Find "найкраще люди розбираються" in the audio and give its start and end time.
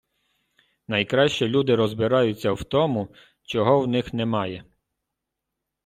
0.87-2.51